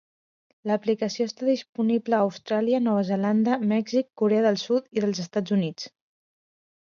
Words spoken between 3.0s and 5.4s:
Zelanda, Mèxic, Corea del Sud i dels